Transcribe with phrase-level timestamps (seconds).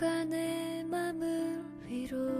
[0.00, 2.39] 누가 내 맘을 위로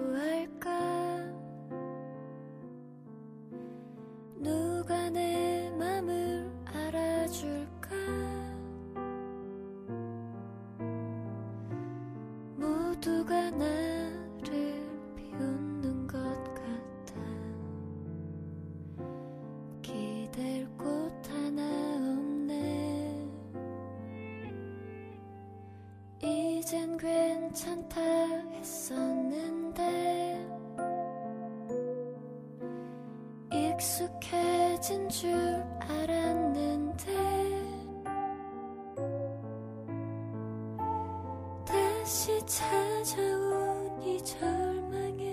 [42.47, 45.33] 찾아온 이 절망에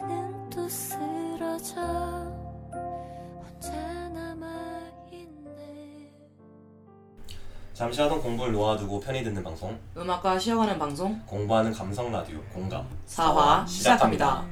[0.00, 1.80] 나는 또 쓰러져
[2.80, 3.70] 혼자
[4.08, 6.10] 남아있네
[7.74, 9.78] 잠시 하던 공부를 놓아두고 편히 듣는 방송.
[9.96, 11.20] 음악과 쉬어가는 방송.
[11.26, 12.40] 공부하는 감성 라디오.
[12.54, 12.86] 공감.
[13.04, 14.46] 사화 시작합니다.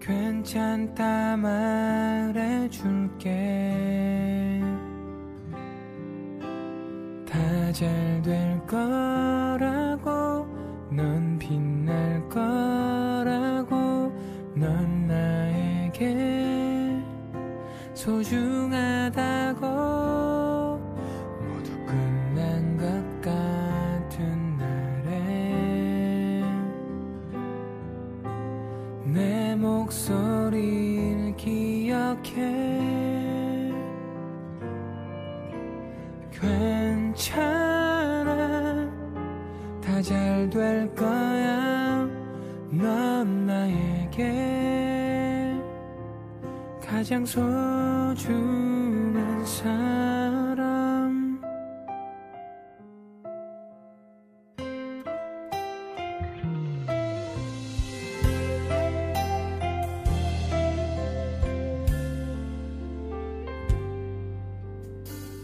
[0.00, 3.30] 괜찮다 말해줄게
[7.72, 10.46] 잘 될 거라고
[10.90, 14.12] 넌 빛날 거라고
[14.54, 17.02] 넌 나에게
[17.94, 18.61] 소중
[47.02, 48.14] 가장 소중한
[49.44, 51.42] 사람.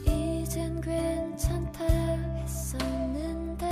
[0.04, 1.84] 이젠 괜찮다
[2.36, 3.66] 했었는데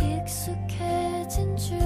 [0.00, 1.81] 익숙해진 줄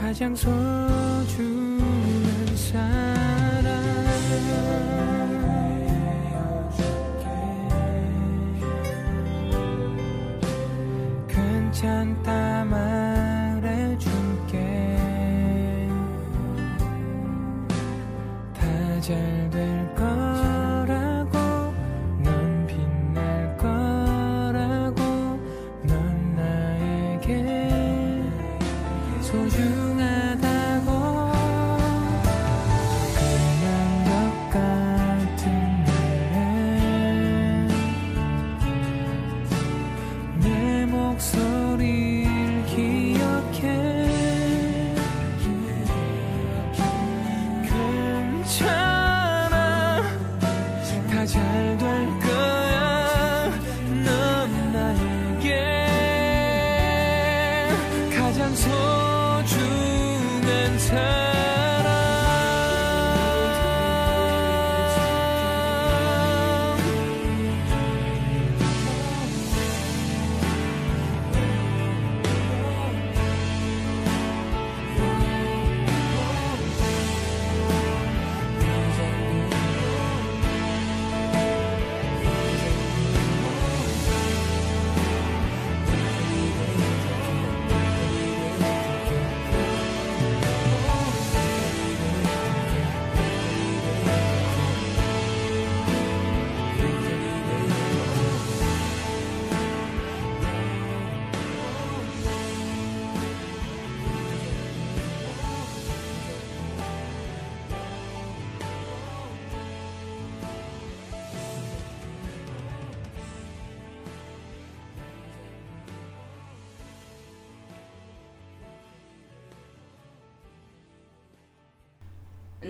[0.00, 1.26] 가장 소중한
[2.56, 3.19] 사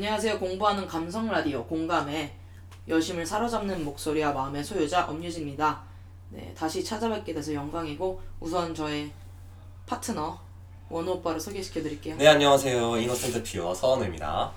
[0.00, 0.38] 안녕하세요.
[0.38, 2.32] 공부하는 감성 라디오 공감의
[2.88, 5.82] 여심을 사로잡는 목소리와 마음의 소유자 엄유진입니다.
[6.31, 9.12] 네, 다시 찾아뵙게 돼서 영광이고 우선 저의
[9.85, 10.41] 파트너
[10.88, 12.17] 원호 오빠를 소개시켜 드릴게요.
[12.17, 14.50] 네 안녕하세요 이노센트 퓨어 서원우입니다.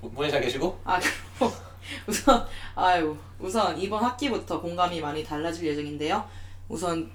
[0.00, 0.78] 뭐 본인 잘 계시고?
[0.84, 1.52] 아 그리고
[2.06, 2.46] 우선
[2.76, 6.24] 아유 우선 이번 학기부터 공감이 많이 달라질 예정인데요.
[6.68, 7.10] 우선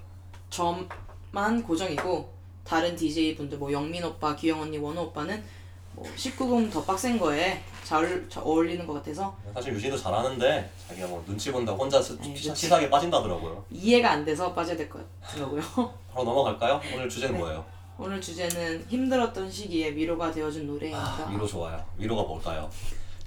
[0.50, 5.42] 저만 고정이고 다른 DJ 분들 뭐 영민 오빠, 기영 언니, 원호 오빠는
[5.94, 11.24] 뭐 19금 더 빡센 거에 잘, 잘 어울리는 것 같아서 사실 유진도 잘하는데 자기가 뭐
[11.26, 12.54] 눈치 본다 고 혼자 스, 네, 그치.
[12.54, 13.66] 치사하게 빠진다더라고요.
[13.72, 15.62] 이해가 안 돼서 빠져야 될 것 같더라고요.
[16.14, 16.80] 바로 넘어갈까요?
[16.94, 17.40] 오늘 주제는 네.
[17.40, 17.66] 뭐예요?
[17.98, 21.26] 오늘 주제는 힘들었던 시기에 위로가 되어준 노래입니다.
[21.26, 21.84] 아, 위로 좋아요.
[21.98, 22.70] 위로가 뭘까요?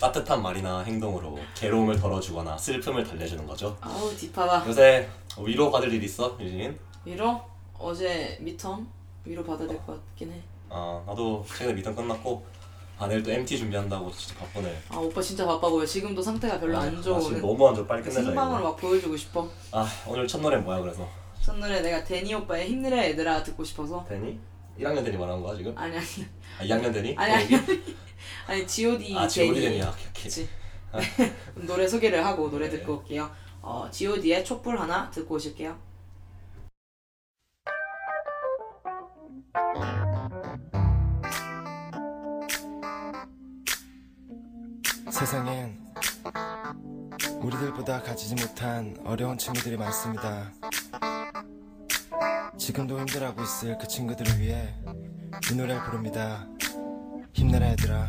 [0.01, 3.77] 따뜻한 말이나 행동으로 괴로움을 덜어주거나 슬픔을 달래주는 거죠.
[3.81, 4.67] 아우 deep하다.
[4.67, 6.79] 요새 위로 받을 일 있어, 유진?
[7.05, 7.41] 위로?
[7.79, 8.85] 어제 미텀
[9.25, 10.43] 위로 받아야 될 것 같긴 해.
[10.73, 12.45] 아 나도 최근에 미팅 끝났고
[12.99, 14.75] 아 내일 또 MT 준비한다고 진짜 바쁘네.
[14.89, 15.85] 아 오빠 진짜 바빠 보여.
[15.85, 17.21] 지금도 상태가 별로 아, 안나 좋은.
[17.21, 17.87] 지금 너무 안 좋아.
[17.87, 18.63] 빨리 끝내자 생방으로.
[18.65, 19.49] 막 보여주고 싶어.
[19.73, 21.09] 아 오늘 첫 노래 뭐야 그래서?
[21.41, 24.05] 첫 노래 내가 데니 오빠의 힘내라 얘들아 듣고 싶어서.
[24.09, 24.39] 데니?
[24.79, 25.77] 1학년 데니 말하는 거야 지금?
[25.77, 26.07] 아니 아니
[26.59, 27.15] 아 2학년 데니?
[27.19, 27.49] 아니 아니
[28.47, 29.61] 아니 G.O.D 아 데니.
[29.61, 29.91] 데니야.
[29.91, 30.23] 오케이 오케이.
[30.25, 30.49] 그치.
[31.67, 33.31] 노래 소개를 하고 노래 듣고 올게요.
[33.63, 35.77] 어, G.O.D의 촛불 하나 듣고 오실게요.
[45.13, 45.79] 세상엔
[47.43, 50.51] 우리들보다 가지지 못한 어려운 친구들이 많습니다.
[52.57, 54.75] 지금도 힘들어하고 있을 그 친구들을 위해
[55.51, 56.49] 이 노래를 부릅니다.
[57.35, 58.09] 힘내라 얘들아.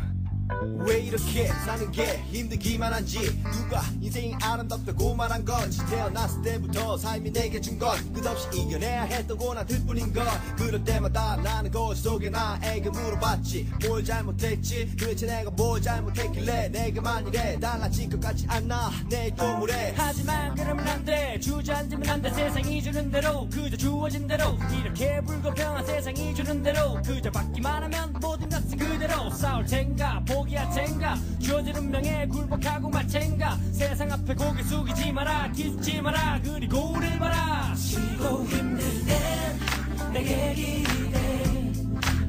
[0.86, 3.18] 왜 이렇게 사는 게 힘들기만 한지?
[3.52, 9.84] 누가 인생이 아름답다고 말한 건지 태어났을 때부터 삶이 내게 준 건 끝없이 이겨내야 했던 고난들
[9.84, 10.24] 뿐인 걸
[10.56, 13.68] 그럴 때마다 나는 거울 속에 나에게 물어봤지.
[13.88, 14.94] 뭘 잘못했지?
[14.96, 18.92] 도대체 내가 뭘 잘못했길래 내게만 이래 달라진 것 같지 않나?
[19.08, 21.40] 내일도 모레 하지만 그러면 안돼.
[21.40, 22.30] 주저앉으면 안돼.
[22.32, 24.56] 세상이 주는 대로 그저 주어진 대로.
[24.80, 29.30] 이렇게 불공평한 세상이 주는 대로 그저 받기만 하면 모든 것은 그대로.
[29.30, 31.16] 싸울 텐가 포기할 텐가.
[31.38, 33.56] 주어진 운명에 굴복하고 말 텐가.
[33.70, 36.40] 세상 앞에 고개 숙이지 마라 기죽지 마라.
[36.42, 37.72] 그리고 우릴 봐라.
[37.76, 41.72] 쉬고 힘들 땐 내게 기대.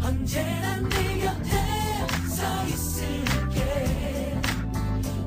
[0.03, 1.49] 언제나 네 곁에
[2.27, 4.37] 서 있을게.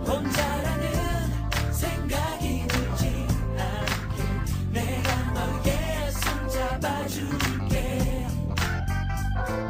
[0.06, 3.26] 혼자라는 생각이 들지
[3.58, 4.22] 않게.
[4.70, 8.26] 내가 너의 손 잡아줄게.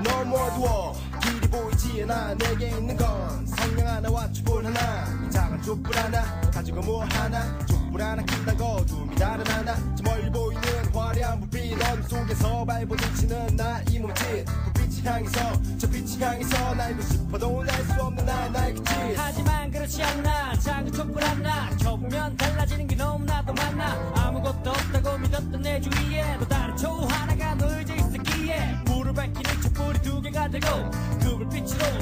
[0.05, 1.08] 너무 어두워
[1.51, 2.35] 보이지 않아.
[2.35, 4.79] 내게 있는 건 성냥 하나와 촛불 하나.
[5.27, 7.59] 이 작은 촛불 하나 가지고 뭐 하나.
[7.67, 9.75] 촛불 하나 킨다고 둠이 하나.
[9.97, 10.63] 저 멀리 보이는
[10.95, 15.41] 화려한 불빛 어둠 속에서 발부딪히는 나이 몸짓 불빛이 향해서
[15.79, 18.85] 저 빛이 향해서 날고 싶어도 날 수 없는 나의 날개짓
[19.17, 20.55] 하지만 그렇지 않나.
[20.59, 24.13] 작은 촛불 하나 켜보면 달라지는 게 너무나도 많아.
[24.17, 28.85] 아무것도 없다고 믿었던 내 주위에 또 다른 초 하나가 놓여져 있었기에.
[28.85, 30.67] 불을 밝히는 촛불이 두 개가 되고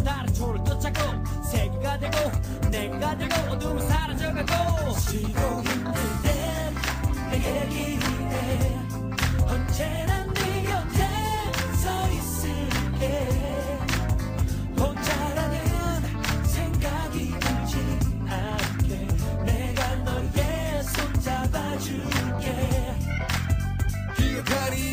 [0.05, 2.31] 다른 초를 쫓아고 세 개가 되고
[2.71, 6.75] 네 개가 되고 어둠은 사라져가고 쉬고 힘들 땐
[7.31, 8.79] 내게 기대
[9.47, 11.09] 언제나 네 곁에
[11.77, 13.66] 서 있을게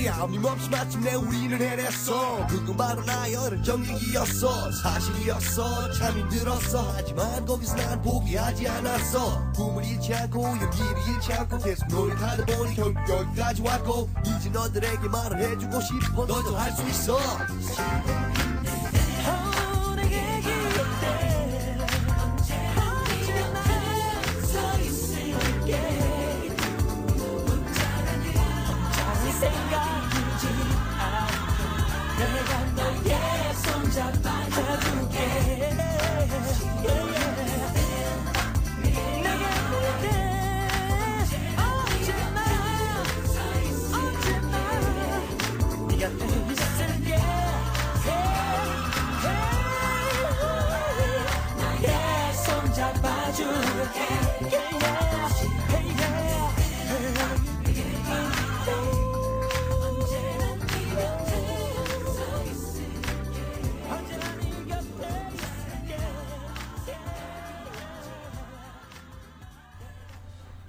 [0.03, 2.45] 기억하니 아낌없이 마침내 우리는 해냈어.
[2.48, 4.72] 그건 바로 나열은 정직이었어.
[4.72, 5.91] 사실이었어.
[5.93, 6.93] 참 힘들었어.
[6.95, 9.51] 하지만 거기서 난 포기하지 않았어.
[9.53, 15.39] 꿈을 잃지 않고 용기를 잃지 않고 계속 노력하다 보니 결국 여기까지 왔고 이제 너들에게 말을
[15.39, 16.25] 해주고 싶어.
[16.25, 18.52] 너도 할 수 있어 어,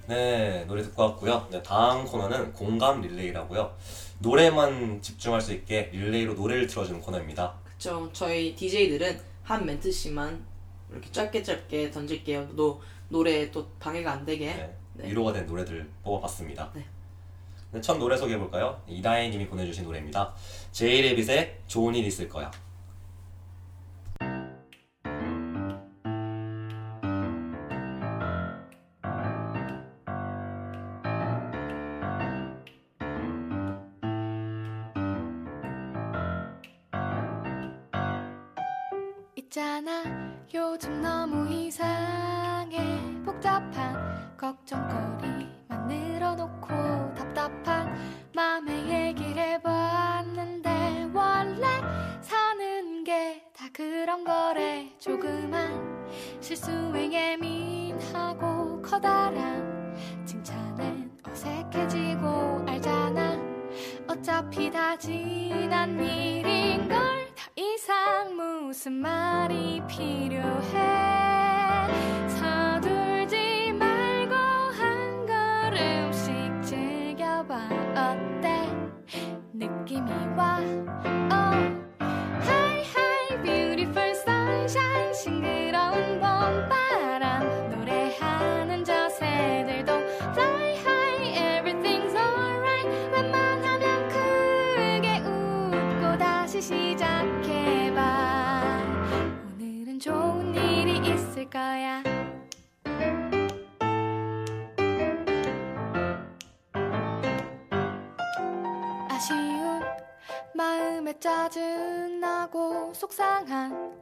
[0.07, 1.47] 네 노래 듣고 왔고요.
[1.51, 3.75] 네, 다음 코너는 공감 릴레이라고요.
[4.19, 7.53] 노래만 집중할 수 있게 릴레이로 노래를 틀어주는 코너입니다.
[7.63, 8.09] 그쵸.
[8.13, 10.54] 저희 DJ들은 한 멘트씩만
[10.91, 12.55] 이렇게 짧게 짧게 던질게요.
[12.55, 14.53] 또 노래 또 방해가 안 되게.
[14.53, 15.09] 네, 네.
[15.09, 16.71] 위로가 된 노래들 뽑아봤습니다.
[16.73, 16.85] 네.
[17.71, 18.81] 네, 첫 노래 소개해볼까요?
[18.87, 20.33] 이다혜님이 보내주신 노래입니다.
[20.71, 22.49] 제이레빗의 좋은 일 있을 거야.
[53.75, 56.07] 그런 거래 조그만
[56.39, 63.37] 실수에 예민하고 커다란 칭찬엔 어색해지고 알잖아.
[64.07, 66.87] 어차피 다 지난 일인걸
[67.35, 70.79] 더 이상 무슨 말이 필요해.
[72.29, 77.67] 서둘지 말고 한 걸음씩 즐겨봐.
[77.93, 78.69] 어때?
[79.51, 80.61] 느낌이 와.
[81.29, 81.84] oh.
[86.45, 89.91] 봄바람 노래하는 저 새들도
[90.33, 92.87] Fly high everything's alright.
[93.11, 97.97] 웬만하면 크게 웃고 다시 시작해봐.
[99.55, 102.03] 오늘은 좋은 일이 있을 거야.
[109.09, 109.81] 아쉬운
[110.53, 113.95] 마음에 짜증나고 속상한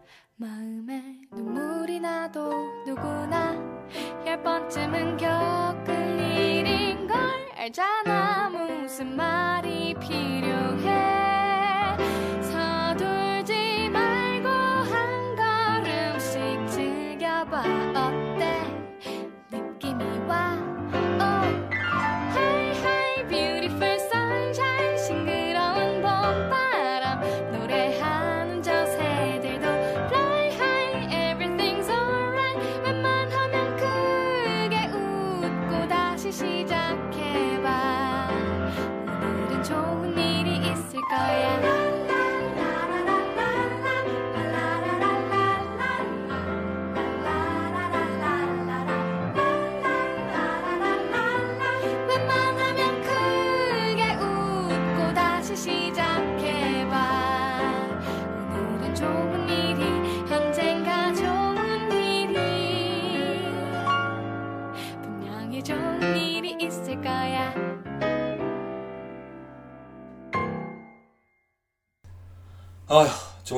[0.43, 2.51] 마음에 눈물이 나도
[2.85, 3.55] 누구나
[4.25, 7.17] 열 번쯤은 겪을 일인 걸.
[7.55, 11.97] 알잖아 무슨 말이 필요해.
[12.41, 17.63] 서둘지 말고 한 걸음씩 즐겨봐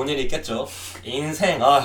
[0.06, 0.68] 좋은 일이 있겠죠.
[1.02, 1.84] 인생, 아휴.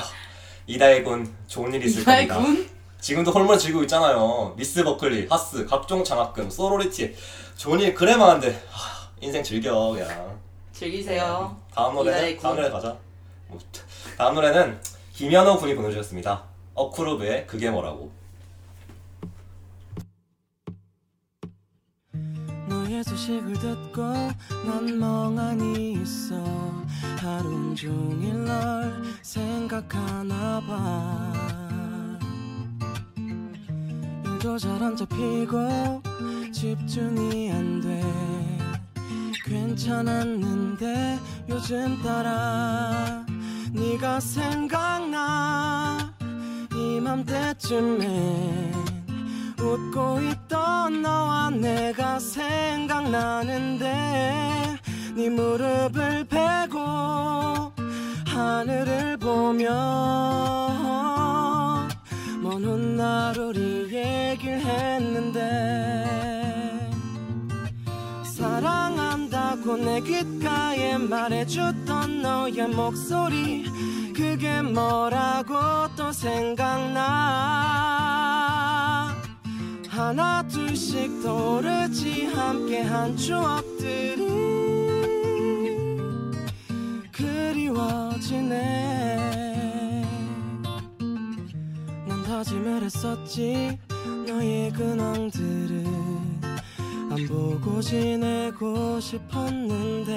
[0.67, 2.37] 이다혜 군, 좋은 일이 있을 이다혜 겁니다.
[2.37, 2.69] 군?
[2.99, 4.53] 지금도 헐물 지고 있잖아요.
[4.55, 7.15] 미스 버클리, 하스, 각종 장학금, 소로리티.
[7.57, 10.39] 좋은 일 그래 많은데, 하, 인생 즐겨, 그냥.
[10.71, 11.57] 즐기세요.
[11.73, 12.43] 다음 노래, 이다혜 군.
[12.43, 12.95] 다음 노래 가자.
[13.47, 13.59] 뭐,
[14.15, 14.79] 다음 노래는
[15.13, 16.43] 김현호 군이 보내주셨습니다.
[16.75, 18.11] 어쿠르브의 그게 뭐라고.
[23.01, 24.01] 너의 소식을 듣고
[24.65, 26.35] 난 멍하니 있어.
[27.17, 31.33] 하루 종일 널 생각하나 봐.
[34.25, 36.01] 일도 잘 안 잡히고
[36.53, 38.01] 집중이 안 돼.
[39.45, 43.25] 괜찮았는데 요즘 따라
[43.73, 46.13] 네가 생각나
[46.73, 48.71] 이맘때쯤에
[49.61, 53.85] 웃고 있던 너와 내가 생각나는데
[55.15, 56.79] 네 무릎을 베고
[58.25, 59.69] 하늘을 보며
[62.41, 65.39] 먼 훗날 우리 얘기를 했는데
[68.23, 73.63] 사랑한다고 내 귓가에 말해줬던 너의 목소리
[74.15, 75.55] 그게 뭐라고
[75.95, 77.90] 또 생각나
[80.01, 82.25] 하나 둘씩 떠오르지.
[82.25, 84.25] 함께한 추억들이
[87.11, 88.57] 그리워지네.
[92.07, 93.77] 난 다짐을 했었지.
[94.27, 95.85] 너의 근황들을
[97.11, 100.09] 안 보고 지내고 싶었는데.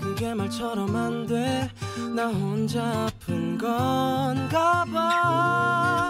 [0.00, 1.68] 그게 말처럼 안 돼.
[2.14, 6.07] 나 혼자 아픈 건가 봐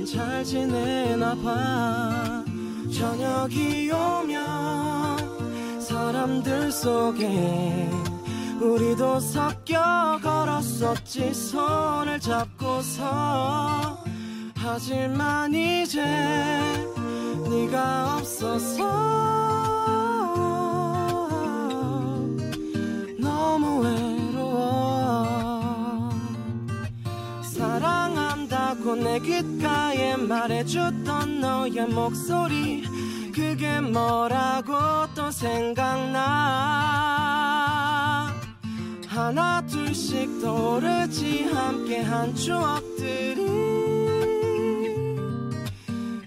[0.00, 2.42] 넌 잘 지내나 봐.
[2.90, 7.90] 저녁이 오면 사람들 속에
[8.60, 11.34] 우리도 섞여 걸었었지.
[11.34, 13.98] 손을 잡고서.
[14.56, 16.02] 하지만 이제
[17.50, 19.10] 네가 없어서.
[23.18, 24.09] 너무 외
[28.90, 32.82] 사랑한다고 내 귓가에 말해줬던 너의 목소리.
[33.32, 34.74] 그게 뭐라고
[35.14, 36.18] 또 생각나?
[39.06, 41.44] 하나 둘씩 떠오르지.
[41.44, 43.44] 함께한 추억들이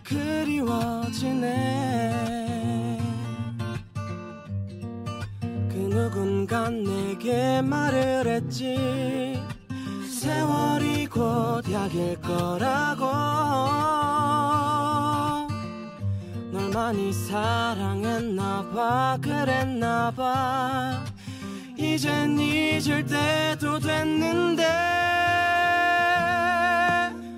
[0.04, 1.50] 그리워지네.
[5.70, 9.38] 그 누군가 내게 말을 했지.
[10.08, 13.06] 세월이 곧 약일 거라고.
[16.52, 18.60] 널 많이 사랑했나봐
[19.22, 21.04] 그랬나봐.
[21.78, 24.64] 이젠 잊을 때도 됐는데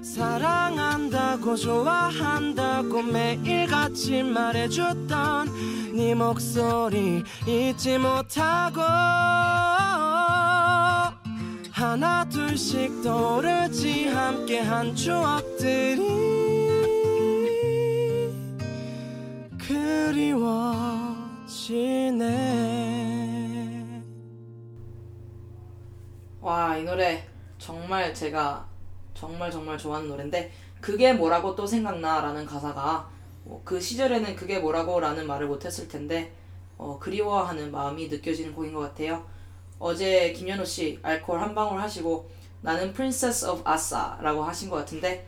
[0.04, 8.82] 사랑한다고 좋아한다고 매일같이 말해줬던 네 목소리 잊지 못하고
[11.96, 16.04] 하나 둘씩 떠오르지 함께한 추억들이
[21.56, 21.94] 그리워지네
[26.42, 27.26] 와, 이 노래
[27.58, 28.68] 정말 제가
[29.14, 33.10] 정말 정말 좋아하는 노래인데 그게 뭐라고 또 생각나라는 가사가
[33.46, 36.36] 뭐 그 시절에는 그게 뭐라고라는 말을 못했을 텐데
[36.78, 39.34] 어, 그리워하는 마음이 느껴지는 곡인 것 같아요.
[39.80, 42.30] 어제 김현우 씨 알코올 한 방울 하시고
[42.62, 45.28] 나는 Princess of Asa라고 하신 것 같은데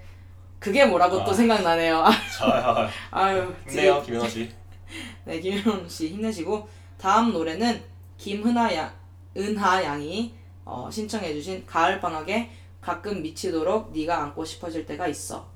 [0.59, 1.33] 그게 뭐라고 또 아.
[1.33, 2.03] 생각나네요.
[2.37, 4.51] 자, 아유, 힘내요 김현호 씨.
[5.25, 7.83] 네, 김현우 씨 힘내시고 다음 노래는
[8.17, 8.91] 김은하 양,
[9.37, 10.33] 은하 양이
[10.65, 12.49] 어, 신청해주신 가을 방학에
[12.81, 15.47] 가끔 미치도록 네가 안고 싶어질 때가 있어.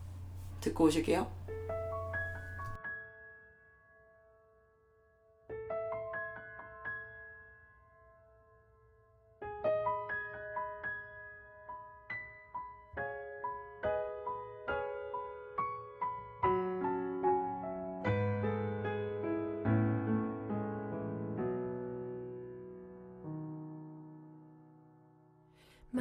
[0.60, 1.28] 듣고 오실게요.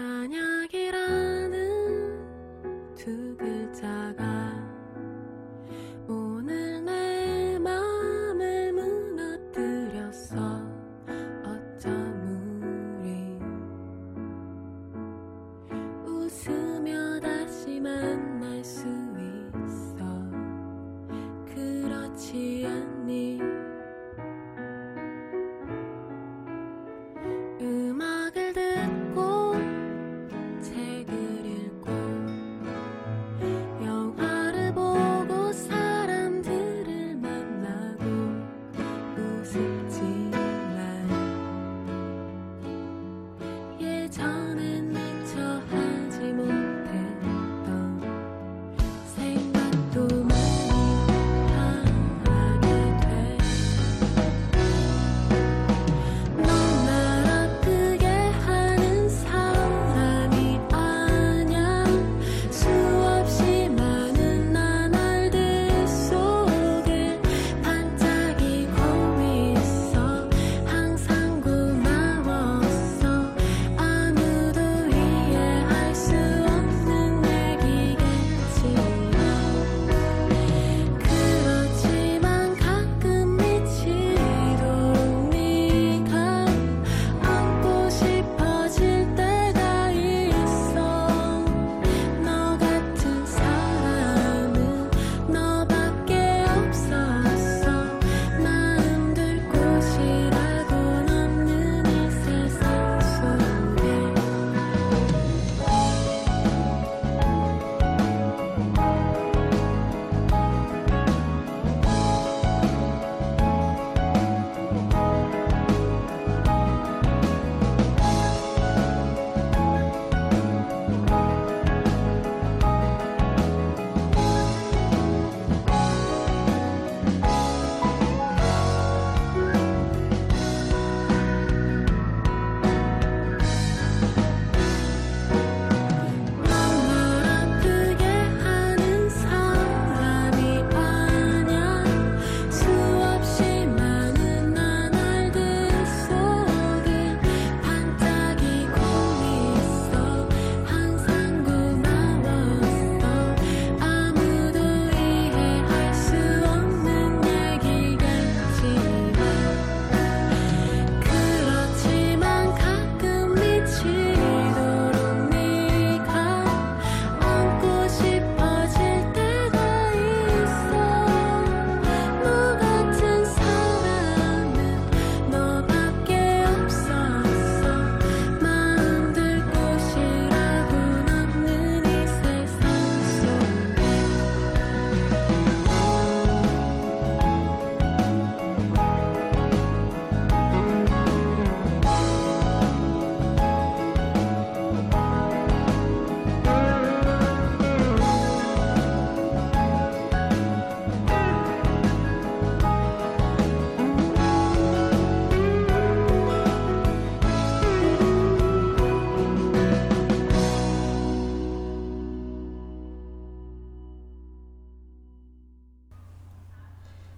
[0.00, 0.49] 만약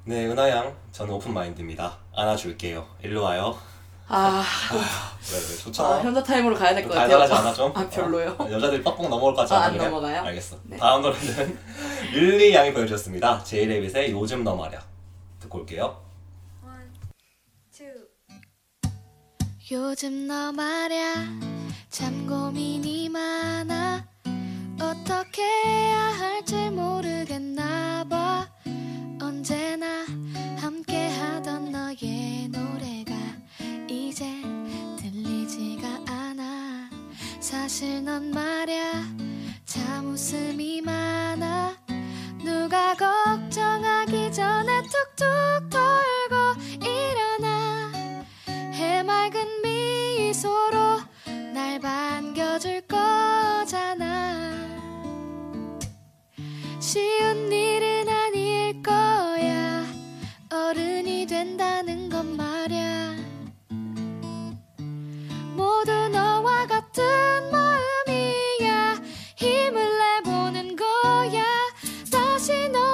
[0.05, 0.77] 네, 은하 양.
[0.91, 1.97] 저는 open mind입니다.
[2.15, 2.87] 안아줄게요.
[3.03, 3.57] 일로 와요.
[4.09, 4.79] 아, 왜,
[5.39, 5.89] 왜, 좋잖아.
[5.89, 7.09] 아 현자 타임으로 가야 될 것 같아요.
[7.19, 7.73] 달달하지 않아 좀?
[7.75, 8.37] 아 별로요.
[8.39, 9.67] 어, 여자들이 빡빡 넘어올 것 같지 아, 않아?
[9.67, 9.85] 안 그래?
[9.85, 10.23] 넘어가요?
[10.23, 10.57] 알겠어.
[10.65, 10.77] 네.
[10.77, 11.59] 다음 노래는
[12.13, 13.43] 릴리 양이 보여주셨습니다.
[13.45, 14.83] 제이레빗의 요즘 너 말야.
[15.41, 16.03] 듣고 올게요.
[19.71, 21.15] 요즘 너 말야
[21.89, 24.05] 참 고민이 많아
[24.79, 27.72] 어떻게 해야 할지 모르겠나 봐
[29.83, 30.07] 언제나
[30.59, 33.13] 함께 하던 너의 노래가
[33.89, 34.25] 이제
[34.97, 36.89] 들리지가 않아.
[37.41, 39.03] 사실 넌 말야
[39.65, 41.77] 참 웃음이 많아.
[42.45, 47.91] 누가 걱정하기 전에 툭툭 털고 일어나.
[48.47, 51.01] 해맑은 미소로
[51.53, 54.53] 날 반겨줄 거잖아.
[56.79, 58.02] 쉬운 일은
[60.53, 63.17] 어른이 된다는 건 말야.
[65.57, 67.03] 모두 너와 같은
[67.51, 69.01] 마음이야.
[69.37, 71.43] 힘을 내보는 거야.
[72.11, 72.92] 다시 너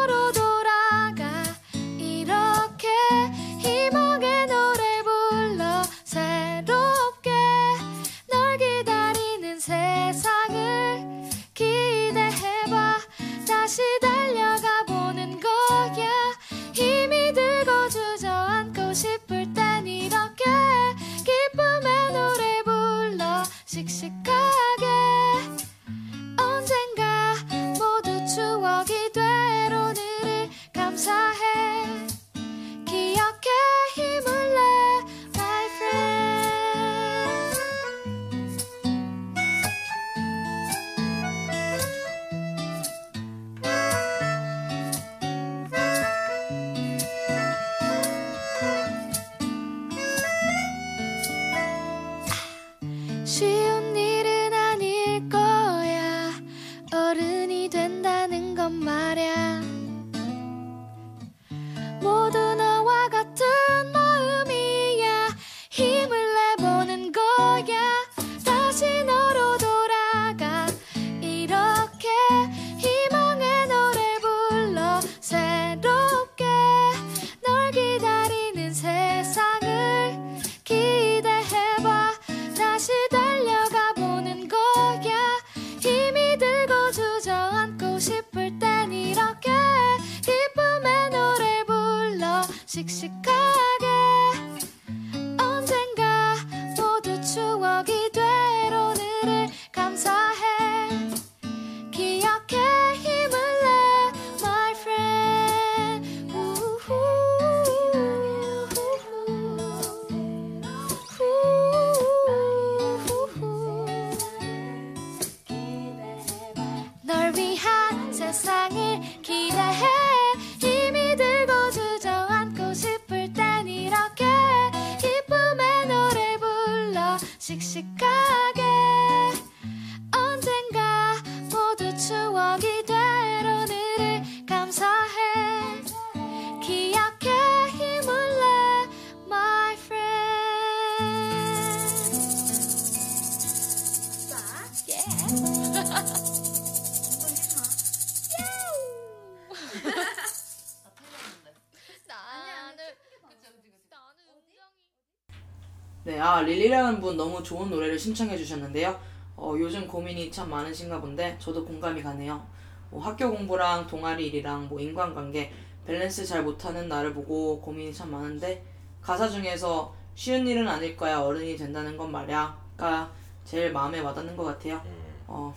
[157.09, 158.99] 분 너무 좋은 노래를 신청해 주셨는데요.
[159.37, 162.47] 어, 요즘 고민이 참 많으신가 본데 저도 공감이 가네요.
[162.91, 165.51] 뭐 학교 공부랑 동아리 일이랑 뭐 인간관계
[165.87, 168.63] 밸런스 잘 못하는 나를 보고 고민이 참 많은데
[169.01, 173.11] 가사 중에서 쉬운 일은 아닐 거야 어른이 된다는 건 말야가
[173.45, 174.83] 제일 마음에 와닿는 것 같아요.
[175.27, 175.55] 어,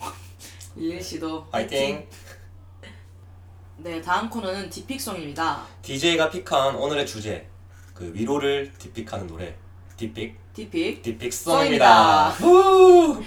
[0.74, 2.08] 릴리 씨도 파이팅!
[3.76, 5.66] 네, 다음 코너는 D-pick song입니다.
[5.82, 7.46] DJ가 pick한 오늘의 주제.
[7.92, 9.54] 그 위로를 D-pick하는 노래.
[10.02, 10.36] D-pick.
[10.52, 11.00] D-pick.
[11.02, 12.30] D-pick song입니다.
[12.30, 13.22] 후!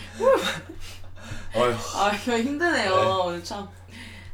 [1.55, 1.73] 어휴.
[1.95, 2.95] 아, 이거 힘드네요.
[2.95, 3.05] 네.
[3.25, 3.65] 오늘 참.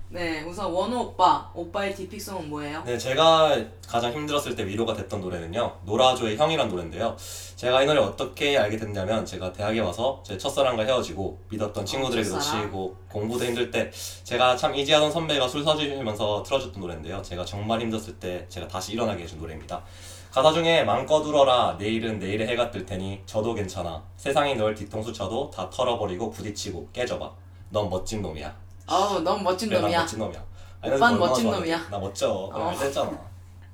[0.09, 1.51] 네, 우선 원호 오빠.
[1.53, 2.81] 오빠의 D-pick song은 뭐예요?
[2.83, 3.55] 네, 제가
[3.87, 5.81] 가장 힘들었을 때 위로가 됐던 노래는요.
[5.85, 7.15] 노라조의 형이란 노래인데요.
[7.55, 12.61] 제가 이 노래 어떻게 알게 됐냐면 제가 대학에 와서 제 첫사랑과 헤어지고 믿었던 친구들에게 첫사랑.
[12.63, 13.91] 놓치고 공부도 힘들 때
[14.23, 17.21] 제가 참 의지하던 선배가 술 사주시면서 틀어줬던 노래인데요.
[17.21, 19.83] 제가 정말 힘들었을 때 제가 다시 일어나게 해준 노래입니다.
[20.31, 25.49] 가사 중에 맘껏 울어라 내일은 내일의 해가 뜰 테니 저도 괜찮아 세상이 널 뒤통수 쳐도
[25.53, 27.29] 다 털어버리고 부딪히고 깨져봐
[27.69, 28.53] 넌 멋진 놈이야
[28.87, 29.99] 아우, 넌 멋진 그래 난 놈이야.
[30.01, 30.45] 멋진 놈이야
[30.81, 31.71] 아니, 오빠는 얼마나 멋진 좋아하는데.
[31.75, 31.89] 놈이야.
[31.89, 32.67] 나 멋져 그래 어.
[32.69, 33.31] 알겠잖아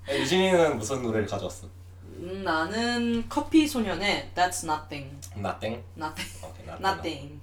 [0.10, 1.68] 유진이는 무슨 노래를 가져왔어?
[2.20, 5.16] 음, 나는 커피 소년의 That's Nothing.
[5.36, 5.84] 나땡?
[5.98, 6.46] Nothing.
[6.46, 6.86] 오케이, 나땡.
[6.86, 7.40] Nothing.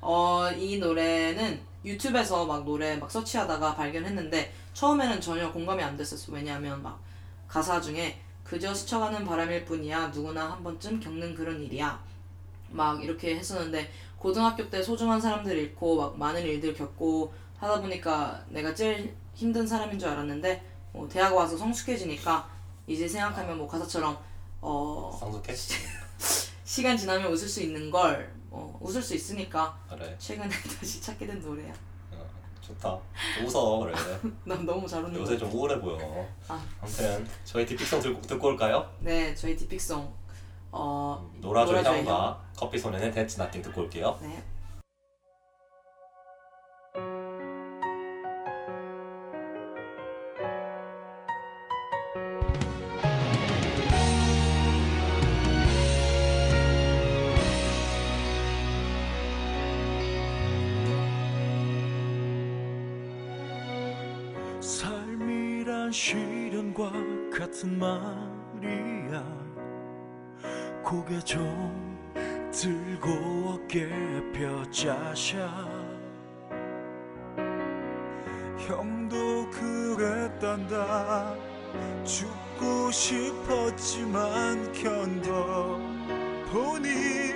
[0.00, 6.32] 어, 이 노래는 유튜브에서 막 노래 막 서치하다가 발견했는데 처음에는 전혀 공감이 안 됐었어.
[6.32, 6.98] 왜냐하면 막
[7.46, 10.08] 가사 중에 그저 스쳐가는 바람일 뿐이야.
[10.08, 12.02] 누구나 한 번쯤 겪는 그런 일이야.
[12.70, 18.74] 막 이렇게 했었는데 고등학교 때 소중한 사람들 잃고 막 많은 일들 겪고 하다 보니까 내가
[18.74, 22.48] 제일 힘든 사람인 줄 알았는데 뭐 대학 와서 성숙해지니까
[22.86, 24.18] 이제 생각하면 뭐 가사처럼
[24.60, 25.54] 어 성숙해?
[26.64, 30.16] 시간 지나면 웃을 수 있는 걸 어, 웃을 수 있으니까 그래.
[30.18, 30.48] 최근에
[30.80, 31.74] 다시 찾게 된 노래야.
[32.68, 32.98] 어, 좋다.
[33.44, 33.94] 웃어 그래.
[34.44, 35.40] 난 너무 잘 웃는 요새 거.
[35.40, 35.98] 좀 우울해 보여.
[36.48, 36.60] 아.
[36.80, 38.88] 아무튼 저희 디픽송 듣고, 듣고 올까요?
[39.00, 40.12] 네, 저희 디픽송
[40.70, 44.18] 어 노라조의 향과 커피 소년의 That's Nothing 듣고 올게요.
[44.20, 44.42] 네.
[67.58, 69.24] 같은 말이야.
[70.84, 71.98] 고개 좀
[72.52, 73.88] 들고 어깨
[74.32, 75.66] 펴자샤.
[78.58, 81.34] 형도 그랬단다.
[82.04, 85.80] 죽고 싶었지만 견뎌
[86.52, 87.34] 보니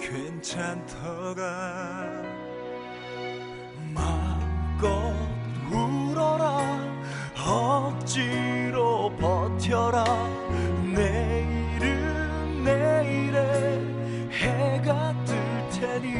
[0.00, 1.44] 괜찮더라.
[3.94, 5.14] 마음껏
[5.70, 6.58] 울어라.
[7.36, 8.47] 억지로
[9.68, 10.02] 버텨라.
[10.94, 13.82] 내일은 내일에
[14.32, 15.36] 해가 뜰
[15.70, 16.14] 테니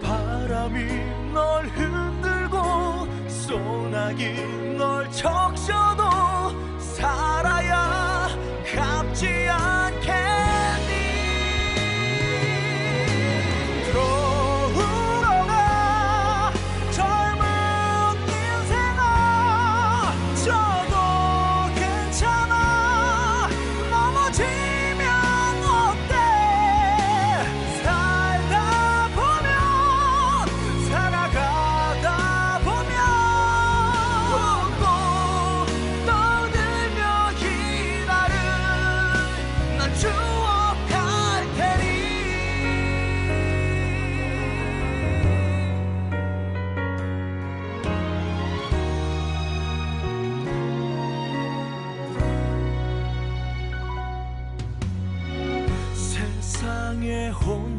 [0.00, 0.84] 바람이
[1.32, 4.32] 널 흔들고 소나기
[4.78, 5.81] 널 적셔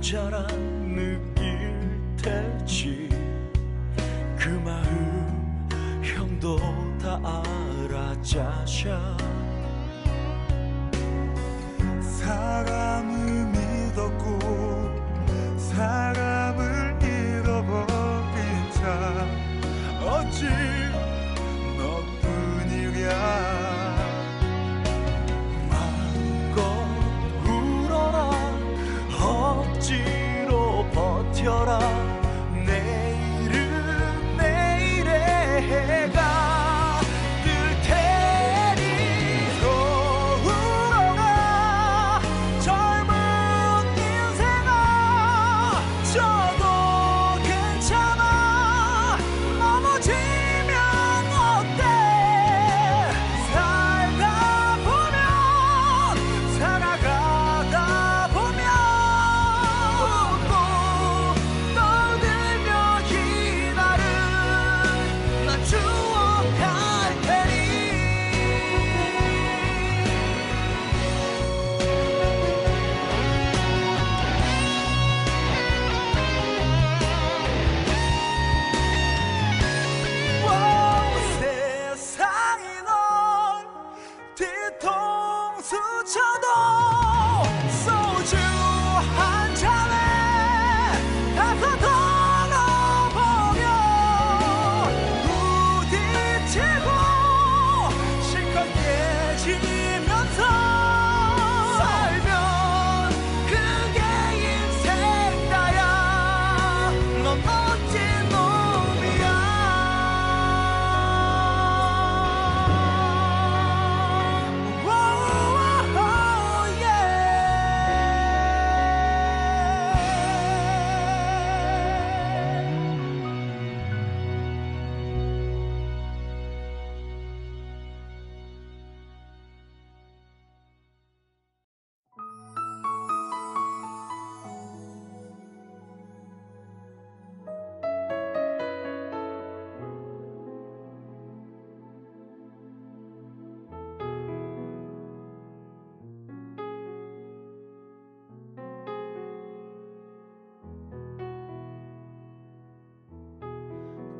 [0.03, 0.82] 자란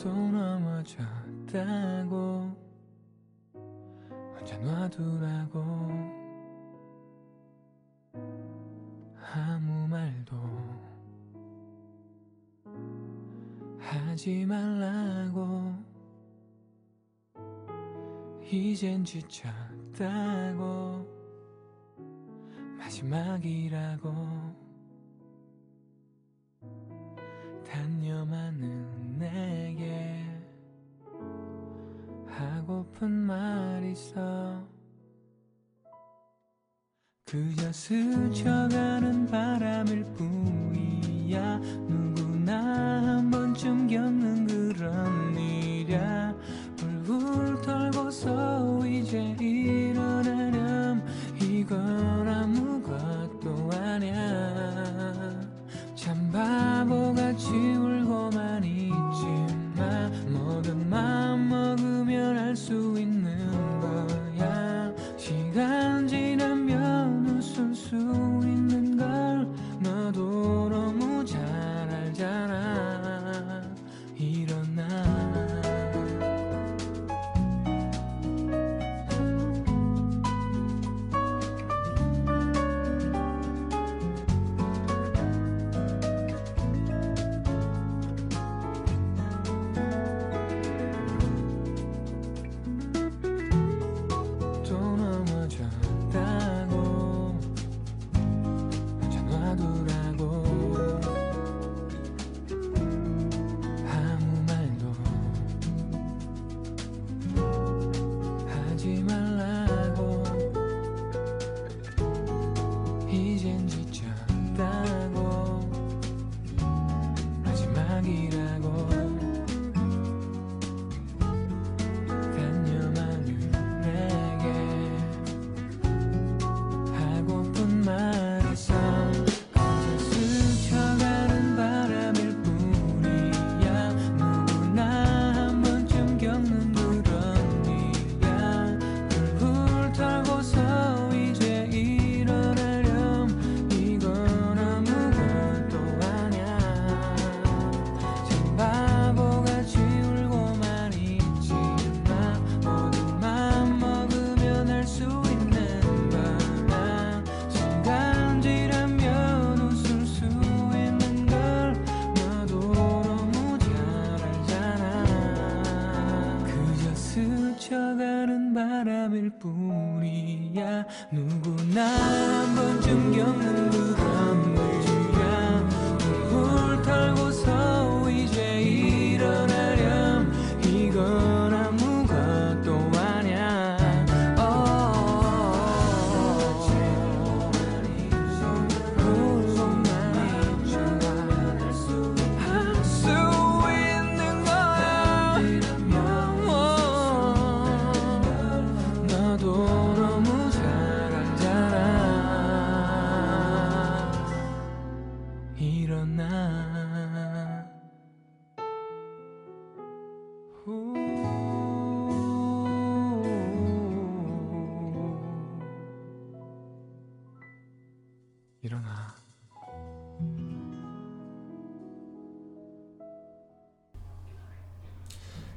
[0.03, 1.55] 또 넘어졌다고
[4.35, 5.61] 혼자 놔두라고
[9.33, 10.35] 아무 말도
[13.79, 15.73] 하지 말라고
[18.51, 20.53] 이젠 지쳤다고
[22.77, 24.42] 마지막이라고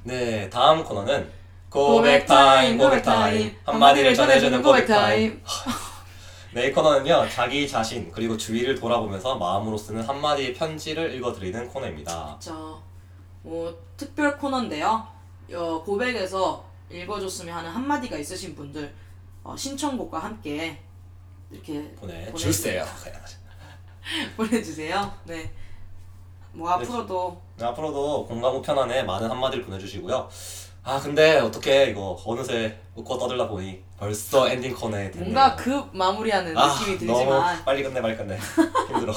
[0.06, 1.28] 네, 다음 코너는
[1.68, 3.52] 고백 타임, 고백 타임.
[3.64, 5.42] 한마디를 전해주는 고백 타임.
[6.54, 12.36] 네, 이 코너는요, 자기 자신, 그리고 주위를 돌아보면서 마음으로 쓰는 한마디의 편지를 읽어드리는 코너입니다.
[12.38, 12.52] 자,
[13.42, 15.08] 뭐 특별 코너인데요.
[15.52, 18.94] 어, 고백에서 읽어줬으면 하는 한마디가 있으신 분들
[19.42, 20.80] 어, 신청곡과 함께
[21.50, 22.86] 이렇게 보내주세요.
[24.36, 25.12] 보내주세요.
[25.24, 25.52] 네.
[26.52, 30.28] 뭐 앞으로도 네, 앞으로도 공감 우편함에 많은 한마디를 보내주시고요.
[30.84, 35.32] 아, 근데 어떻게 이거 어느새 웃고 떠들다 보니 벌써 엔딩 코너에 됐네요.
[35.32, 38.38] 뭔가 급 마무리하는 아, 느낌이 너무 들지만 빨리 끝내 빨리 끝내
[38.88, 39.12] 힘들어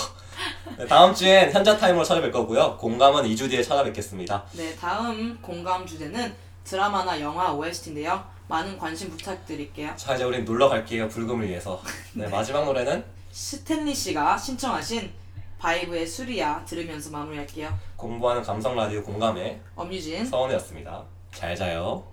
[0.77, 6.33] 네, 다음 주엔 현자 타임으로 찾아뵐 거고요 공감은 2주 뒤에 찾아뵙겠습니다 네 다음 공감 주제는
[6.63, 8.23] 드라마나 영화 OST인데요.
[8.47, 9.93] 많은 관심 부탁드릴게요.
[9.95, 11.79] 자 이제 우린 놀러 갈게요 불금을 위해서
[12.13, 15.11] 네, 마지막 노래는 스탠리 씨가 신청하신
[15.59, 17.71] 바이브의 수리야 들으면서 마무리할게요.
[17.99, 21.03] 공부하는 감성 라디오 공감의 엄유진 서원이었습니다.
[21.31, 22.03] 잘 자요.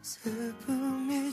[0.00, 1.32] 슬픔이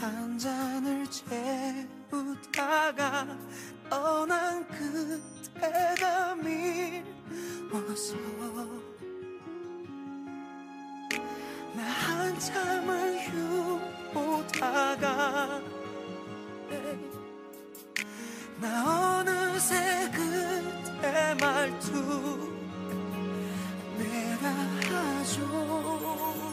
[0.00, 1.04] 한 잔을
[2.06, 3.26] 채우다가
[3.90, 8.14] 떠난 그대가 미워서
[11.74, 13.18] 나 한참을
[14.14, 15.60] 유보다가
[18.60, 22.52] 나 어느새 그대 말투
[23.98, 26.47] 내가 하죠